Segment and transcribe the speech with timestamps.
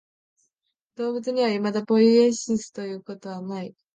[0.95, 3.75] 動物にはいまだポイエシスということはない。